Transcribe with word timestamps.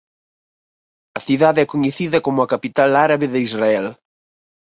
A 1.17 1.19
cidade 1.27 1.59
é 1.63 1.71
coñecida 1.73 2.23
como 2.25 2.39
a 2.41 2.51
"capital 2.53 2.91
árabe 3.07 3.27
de 3.33 3.39
Israel". 3.47 3.85